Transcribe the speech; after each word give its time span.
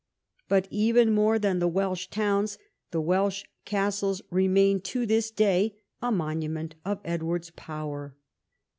But 0.49 0.67
even 0.71 1.13
more 1.13 1.37
than 1.37 1.59
the 1.59 1.67
Welsh 1.67 2.07
towns, 2.07 2.57
the 2.89 2.99
Welsh 2.99 3.43
castles 3.65 4.23
remain 4.31 4.81
to 4.81 5.05
this 5.05 5.29
day 5.29 5.75
a 6.01 6.11
monument 6.11 6.73
of 6.83 7.01
Edward's 7.05 7.51
power. 7.51 8.15